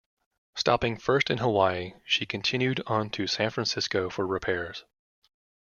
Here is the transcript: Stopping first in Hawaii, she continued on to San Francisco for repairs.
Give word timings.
Stopping 0.55 0.97
first 0.97 1.29
in 1.29 1.37
Hawaii, 1.37 1.93
she 2.03 2.25
continued 2.25 2.81
on 2.87 3.11
to 3.11 3.27
San 3.27 3.51
Francisco 3.51 4.09
for 4.09 4.25
repairs. 4.25 4.83